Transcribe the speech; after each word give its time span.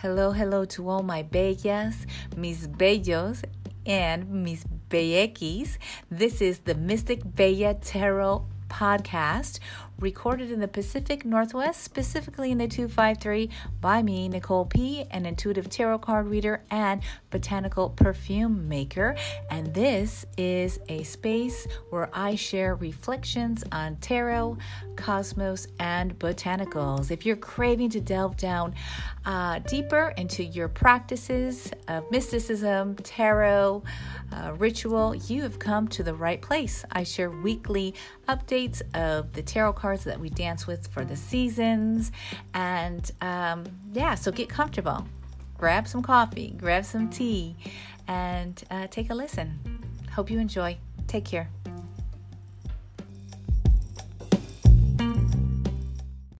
Hello, 0.00 0.32
hello 0.32 0.66
to 0.66 0.90
all 0.90 1.02
my 1.02 1.22
bellas, 1.22 2.04
mis 2.36 2.66
bellos, 2.66 3.42
and 3.86 4.28
mis 4.30 4.62
bellequis. 4.90 5.78
This 6.10 6.42
is 6.42 6.58
the 6.58 6.74
Mystic 6.74 7.22
Bella 7.24 7.72
Tarot 7.72 8.46
podcast 8.68 9.58
recorded 9.98 10.50
in 10.50 10.60
the 10.60 10.68
Pacific 10.68 11.24
Northwest, 11.24 11.82
specifically 11.82 12.50
in 12.50 12.58
the 12.58 12.68
253 12.68 13.48
by 13.80 14.02
me, 14.02 14.28
Nicole 14.28 14.66
P., 14.66 15.06
an 15.10 15.24
intuitive 15.24 15.70
tarot 15.70 16.00
card 16.00 16.26
reader 16.26 16.62
and 16.70 17.02
botanical 17.30 17.90
perfume 17.90 18.68
maker. 18.68 19.16
And 19.50 19.72
this 19.72 20.26
is 20.36 20.78
a 20.88 21.02
space 21.04 21.66
where 21.90 22.10
I 22.12 22.34
share 22.34 22.74
reflections 22.74 23.64
on 23.72 23.96
tarot, 23.96 24.58
cosmos, 24.96 25.66
and 25.80 26.18
botanicals. 26.18 27.10
If 27.10 27.24
you're 27.24 27.36
craving 27.36 27.90
to 27.90 28.00
delve 28.00 28.36
down 28.36 28.74
uh, 29.24 29.60
deeper 29.60 30.12
into 30.16 30.44
your 30.44 30.68
practices 30.68 31.70
of 31.88 32.10
mysticism, 32.10 32.96
tarot, 32.96 33.82
uh, 34.32 34.52
ritual, 34.58 35.14
you 35.14 35.42
have 35.42 35.58
come 35.58 35.88
to 35.88 36.02
the 36.02 36.14
right 36.14 36.42
place. 36.42 36.84
I 36.92 37.04
share 37.04 37.30
weekly 37.30 37.94
updates 38.28 38.82
of 38.94 39.32
the 39.32 39.42
tarot 39.42 39.72
cards 39.74 39.85
cards 39.86 40.02
that 40.02 40.18
we 40.18 40.28
dance 40.28 40.66
with 40.66 40.88
for 40.88 41.04
the 41.04 41.14
seasons. 41.14 42.10
And 42.54 43.08
um, 43.20 43.66
yeah, 43.92 44.16
so 44.16 44.32
get 44.32 44.48
comfortable. 44.48 45.06
Grab 45.56 45.86
some 45.86 46.02
coffee, 46.02 46.54
grab 46.56 46.84
some 46.84 47.08
tea, 47.08 47.54
and 48.08 48.60
uh, 48.68 48.88
take 48.88 49.10
a 49.10 49.14
listen. 49.14 49.60
Hope 50.12 50.28
you 50.28 50.40
enjoy. 50.40 50.76
Take 51.06 51.24
care. 51.24 51.48